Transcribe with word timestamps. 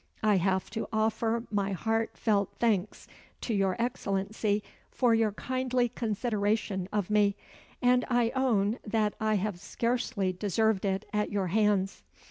I 0.23 0.37
have 0.37 0.71
to 0.71 0.87
offer 0.91 1.43
my 1.51 1.73
heartfelt 1.73 2.49
thanks 2.57 3.05
to 3.41 3.53
your 3.53 3.79
Excellency 3.79 4.63
for 4.89 5.13
your 5.13 5.31
kindly 5.33 5.89
consideration 5.89 6.89
of 6.91 7.11
me, 7.11 7.35
and 7.83 8.03
I 8.09 8.31
own 8.31 8.79
that 8.83 9.13
I 9.19 9.35
have 9.35 9.59
scarcely 9.59 10.33
deserved 10.33 10.85
it 10.85 11.07
at 11.13 11.31
your 11.31 11.49
hands." 11.49 12.01